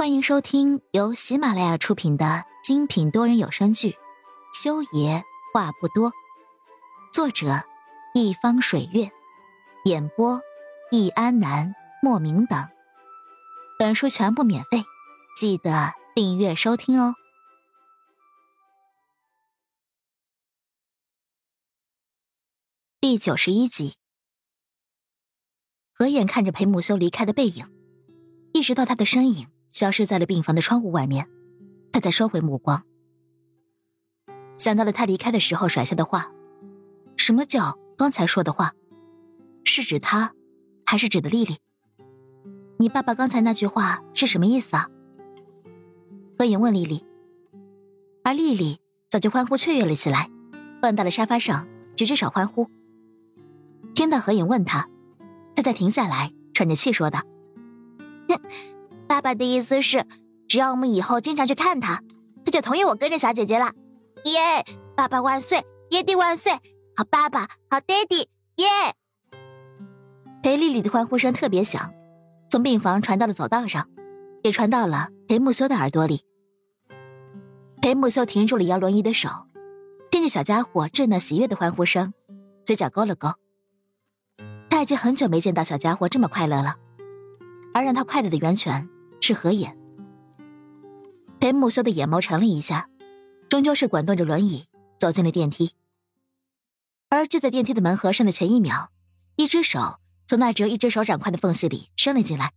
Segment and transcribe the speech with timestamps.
[0.00, 3.90] 欢迎收听由喜马拉雅出品的精品多人有声剧
[4.54, 5.22] 《修爷
[5.52, 6.10] 话不多》，
[7.12, 7.62] 作者：
[8.14, 9.12] 一方水月，
[9.84, 10.40] 演播：
[10.90, 12.66] 易安南、莫名等。
[13.78, 14.84] 本书全部免费，
[15.38, 17.14] 记得订阅收听哦。
[23.02, 23.96] 第九十一集，
[25.92, 27.66] 何眼看着裴木修离开的背影，
[28.54, 29.46] 意识到他的身影。
[29.70, 31.28] 消失在了病房的窗户外面，
[31.92, 32.84] 他才收回目光，
[34.56, 36.30] 想到了他离开的时候甩下的话。
[37.16, 38.72] 什么叫刚才说的话？
[39.64, 40.34] 是指他，
[40.86, 41.58] 还是指的丽丽？
[42.78, 44.88] 你爸爸刚才那句话是什么意思啊？
[46.38, 47.04] 何影问丽丽，
[48.24, 50.30] 而丽丽早就欢呼雀跃了起来，
[50.80, 52.68] 蹦到了沙发上，举着手欢呼。
[53.94, 54.88] 听到何影问他，
[55.54, 57.20] 他才停下来，喘着气说道
[58.28, 58.40] ：“哼。”
[59.10, 60.06] 爸爸的意思是，
[60.46, 62.00] 只要我们以后经常去看他，
[62.44, 63.72] 他就同意我跟着小姐姐了。
[64.22, 64.64] 耶！
[64.96, 66.52] 爸爸万岁，爹地万岁！
[66.94, 68.28] 好爸爸，好爹地！
[68.58, 68.68] 耶！
[70.44, 71.92] 裴丽丽的欢呼声特别响，
[72.48, 73.88] 从病房传到了走道上，
[74.44, 76.20] 也传到了裴木修的耳朵里。
[77.82, 79.28] 裴木修停住了摇轮椅的手，
[80.12, 82.14] 听着小家伙稚嫩喜悦的欢呼声，
[82.64, 83.32] 嘴角勾了勾。
[84.70, 86.76] 他已经很久没见到小家伙这么快乐了，
[87.74, 88.88] 而让他快乐的源泉。
[89.20, 89.76] 是何眼。
[91.38, 92.88] 裴木修的眼眸沉了一下，
[93.48, 94.68] 终究是滚动着轮椅
[94.98, 95.72] 走进了电梯。
[97.08, 98.92] 而就在电梯的门合上的前一秒，
[99.36, 102.52] 一只手从那只有一只手掌宽的缝隙里伸了进来。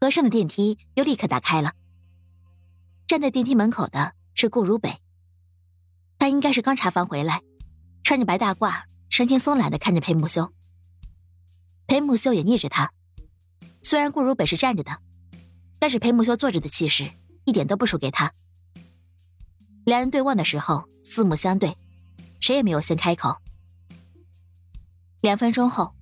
[0.00, 1.74] 合上的电梯又立刻打开了。
[3.06, 5.00] 站在电梯门口的是顾如北，
[6.18, 7.42] 他应该是刚查房回来，
[8.04, 10.52] 穿着白大褂，神情松懒的看着裴木修。
[11.86, 12.92] 裴木修也逆着他，
[13.82, 14.96] 虽然顾如北是站着的。
[15.80, 17.10] 但是裴木修坐着的气势
[17.44, 18.32] 一点都不输给他。
[19.84, 21.74] 两人对望的时候四目相对，
[22.38, 23.34] 谁也没有先开口。
[25.22, 25.94] 两分钟后，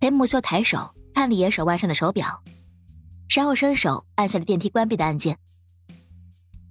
[0.00, 2.42] 裴木修抬手看了一眼手腕上的手表，
[3.34, 5.38] 然后伸手按下了电梯关闭的按键。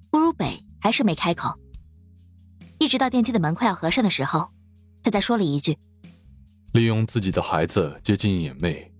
[0.09, 1.57] 顾如北还是没开口，
[2.79, 4.51] 一直到电梯的门快要合上的时候，
[5.01, 5.77] 他才说了一句
[6.73, 8.91] ：“利用自己的孩子接近野妹，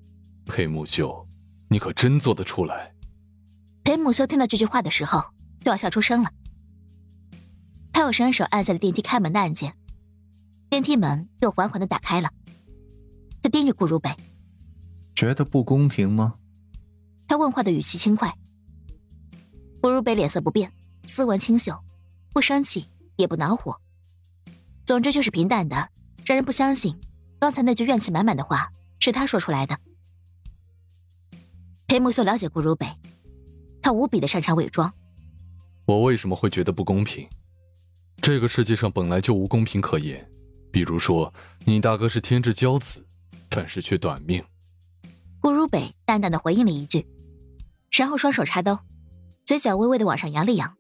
[0.46, 1.28] 裴木修，
[1.68, 2.91] 你可真做得出来？”
[3.92, 5.22] 裴木修听到这句话的时候，
[5.66, 6.32] 都要笑出声了。
[7.92, 9.76] 他又伸手按下了电梯开门的按键，
[10.70, 12.32] 电梯门又缓缓的打开了。
[13.44, 14.10] 他盯着顾如北，
[15.14, 16.36] 觉得不公平吗？
[17.28, 18.34] 他问话的语气轻快。
[19.82, 20.72] 顾如北脸色不变，
[21.04, 21.78] 斯文清秀，
[22.32, 23.78] 不生气也不恼火，
[24.86, 25.90] 总之就是平淡的，
[26.24, 26.98] 让人不相信
[27.42, 28.72] 刚才那句怨气满满的话
[29.02, 29.78] 是他说出来的。
[31.90, 32.88] 裴木修了解顾如北。
[33.82, 34.94] 他无比的擅长伪装。
[35.86, 37.28] 我为什么会觉得不公平？
[38.22, 40.26] 这个世界上本来就无公平可言。
[40.72, 41.34] 比如说，
[41.66, 43.06] 你大哥是天之骄子，
[43.50, 44.42] 但是却短命。
[45.42, 47.06] 顾如北淡淡的回应了一句，
[47.92, 48.80] 然后双手插兜，
[49.44, 50.78] 嘴角微微的往上扬了扬，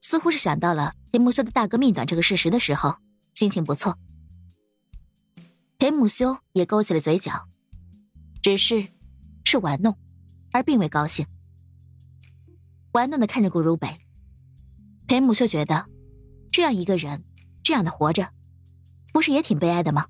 [0.00, 2.96] 似乎是想到了裴木修的大哥命短这个事实的时候，
[3.34, 3.98] 心情不错。
[5.76, 7.46] 裴木修也勾起了嘴角，
[8.40, 8.86] 只是
[9.44, 9.98] 是玩弄，
[10.52, 11.26] 而并未高兴。
[12.94, 13.98] 玩弄的看着顾如北，
[15.08, 15.84] 裴母修觉得，
[16.52, 17.24] 这样一个人，
[17.60, 18.32] 这样的活着，
[19.12, 20.06] 不是也挺悲哀的吗？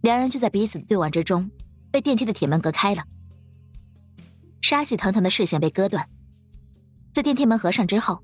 [0.00, 1.50] 两人就在彼此的对望之中，
[1.90, 3.02] 被电梯的铁门隔开了。
[4.62, 6.08] 杀气腾腾的视线被割断，
[7.12, 8.22] 在电梯门合上之后，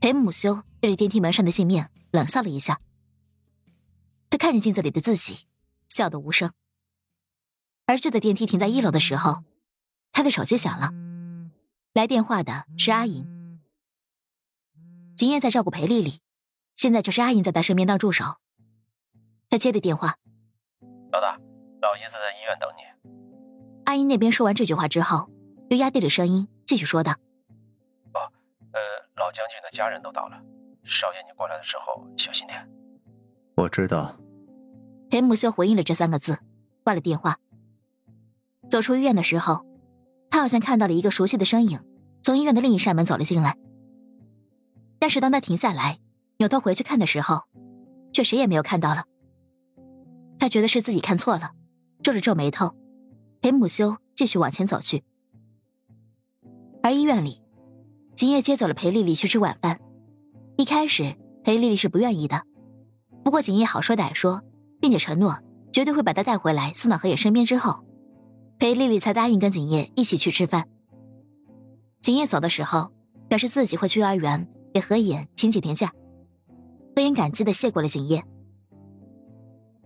[0.00, 2.80] 裴母修对着电梯门上的镜面冷笑了一下。
[4.30, 5.46] 他看着镜子里的自己，
[5.88, 6.50] 笑得无声。
[7.86, 9.44] 而就在电梯停在一楼的时候，
[10.10, 10.92] 他的手机响了。
[11.92, 13.26] 来电话的是阿银，
[15.16, 16.20] 景叶在照顾裴丽丽，
[16.76, 18.36] 现在就是阿银在她身边当助手。
[19.48, 20.14] 他接的电话
[21.10, 21.36] ：“老大，
[21.82, 22.82] 老爷子在医院等你。”
[23.86, 25.28] 阿银那边说完这句话之后，
[25.68, 27.10] 又压低了声音继续说道
[28.14, 28.30] ：“哦，
[28.70, 28.80] 呃，
[29.16, 30.40] 老将军的家人都到了，
[30.84, 32.70] 少爷你过来的时候小心点。”
[33.58, 34.16] 我知道。
[35.10, 36.38] 裴母修回应了这三个字，
[36.84, 37.40] 挂了电话。
[38.70, 39.68] 走出医院的时候。
[40.30, 41.80] 他好像看到了一个熟悉的身影，
[42.22, 43.56] 从医院的另一扇门走了进来。
[44.98, 45.98] 但是当他停下来，
[46.38, 47.42] 扭头回去看的时候，
[48.12, 49.04] 却谁也没有看到了。
[50.38, 51.50] 他觉得是自己看错了，
[52.02, 52.74] 皱了皱眉头，
[53.40, 55.02] 裴母修继续往前走去。
[56.82, 57.42] 而医院里，
[58.14, 59.80] 景叶接走了裴丽丽去吃晚饭。
[60.56, 62.42] 一开始，裴丽丽是不愿意的，
[63.24, 64.42] 不过景叶好说歹说，
[64.80, 65.38] 并且承诺
[65.72, 67.84] 绝对会把她带回来送到何野身边之后。
[68.60, 70.68] 裴丽丽才答应跟景叶一起去吃饭，
[72.02, 72.92] 景叶走的时候，
[73.26, 75.90] 表示自己会去幼儿园给何衍请几天假。
[76.94, 78.22] 何衍感激的谢过了景叶。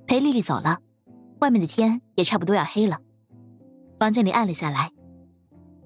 [0.08, 0.80] 裴丽丽走了，
[1.38, 2.98] 外面的天也差不多要黑了，
[4.00, 4.90] 房间里暗了下来。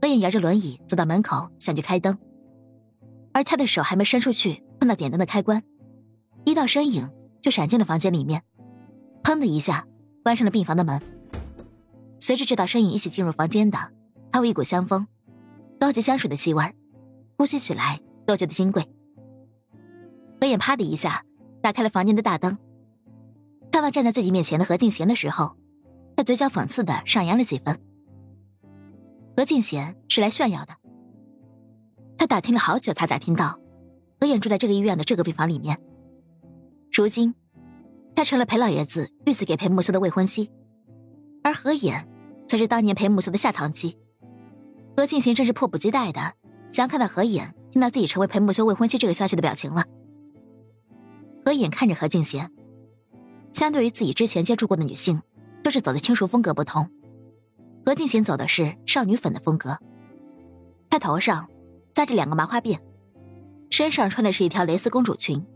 [0.01, 2.17] 何衍摇着轮椅走到门口，想去开灯，
[3.35, 5.63] 而他的手还没伸出去，碰到点灯的开关，
[6.47, 7.07] 一道身影
[7.43, 8.43] 就闪进了房间里面，
[9.23, 9.87] 砰的一下
[10.25, 11.18] 关上了病房的门。
[12.29, 13.79] 随着这道身影一起进入房间的，
[14.31, 15.07] 还有一股香风，
[15.81, 16.75] 高级香水的气味，
[17.39, 18.87] 呼吸起来都觉得金贵。
[20.39, 21.25] 何眼啪的一下
[21.63, 22.59] 打开了房间的大灯，
[23.73, 25.57] 看到站在自己面前的何静贤的时候，
[26.19, 27.81] 他嘴角讽刺的上扬了几分。
[29.35, 30.75] 何静贤是来炫耀的，
[32.19, 33.59] 他打听了好久才打听到，
[34.21, 35.81] 何眼住在这个医院的这个病房里面。
[36.93, 37.35] 如今，
[38.15, 40.51] 他成了裴老爷子御赐给裴木修的未婚妻，
[41.43, 42.07] 而何眼
[42.49, 43.97] 则是当年裴木修的下堂妻。
[44.97, 46.33] 何静贤真是迫不及待的
[46.69, 49.85] 想看到何眼听到自己成为裴木修未婚妻这个消息的表情了。
[51.45, 52.51] 何眼看着何静贤，
[53.53, 55.23] 相对于自己之前接触过的女性，
[55.63, 56.91] 都是走的轻熟风格不同。
[57.87, 59.79] 何静贤走的是少女粉的风格，
[60.91, 61.49] 她头上
[61.95, 62.79] 扎着两个麻花辫，
[63.71, 65.47] 身上穿的是一条蕾丝公主裙，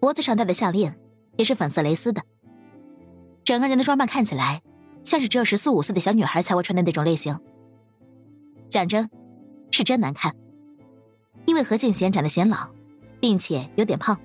[0.00, 0.98] 脖子上戴的项链
[1.36, 2.22] 也是粉色蕾丝的。
[3.44, 4.62] 整个人的装扮看起来
[5.02, 7.38] 像是只有十四五岁的小女孩才会穿的那种类型。
[8.68, 9.10] 讲真，
[9.70, 10.34] 是真难看，
[11.46, 12.68] 因为何静贤长得显老，
[13.18, 14.18] 并且有点胖，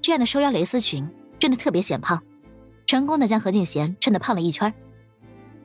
[0.00, 1.08] 这样的收腰蕾丝裙
[1.38, 2.22] 真的特别显胖，
[2.86, 4.72] 成功的将何静贤衬得胖了一圈。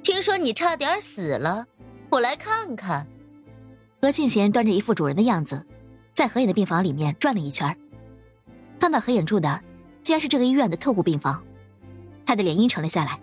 [0.01, 1.67] 听说你差点死了，
[2.09, 3.07] 我来看看。
[4.01, 5.63] 何静贤端着一副主人的样子，
[6.11, 7.77] 在何衍的病房里面转了一圈，
[8.79, 9.61] 看到何衍住的
[10.01, 11.43] 竟然是这个医院的特护病房，
[12.25, 13.19] 他的脸阴沉了下来。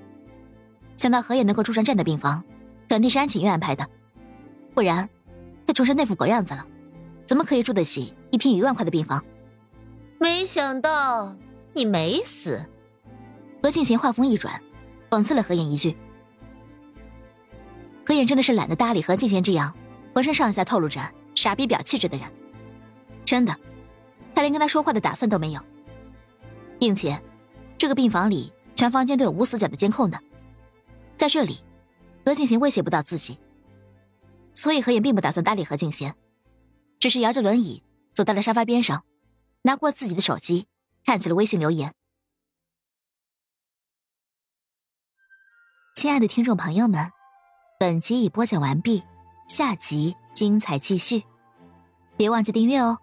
[0.99, 2.43] 想到何衍能够住上这样的病房，
[2.89, 3.89] 肯定是安寝院安排的，
[4.75, 5.09] 不然
[5.65, 6.67] 他穷成那副狗样子了，
[7.25, 9.25] 怎么可以住得起一平一万块的病房？
[10.19, 11.37] 没想到
[11.73, 12.61] 你没死。
[13.63, 14.61] 何庆贤话锋一转，
[15.09, 15.97] 讽刺了何衍一句。
[18.05, 19.73] 何眼真的是懒得搭理何静贤这样
[20.13, 21.01] 浑身上下透露着
[21.37, 22.27] 傻逼婊气质的人，
[23.25, 23.55] 真的，
[24.35, 25.61] 他连跟他说话的打算都没有，
[26.81, 27.21] 并且，
[27.77, 30.19] 这个病房里全房间都有无死角的监控的，
[31.19, 31.63] 在这里，
[32.25, 33.39] 何静贤威胁不到自己，
[34.55, 36.15] 所以何眼并不打算搭理何静贤，
[36.99, 37.83] 只是摇着轮椅
[38.15, 39.05] 走到了沙发边上，
[39.63, 40.69] 拿过自己的手机，
[41.05, 41.93] 看起了微信留言。
[45.97, 47.11] 亲爱的听众朋友们。
[47.81, 49.05] 本集已播讲完毕，
[49.49, 51.23] 下集精彩继续，
[52.17, 52.99] 别忘记订阅哦。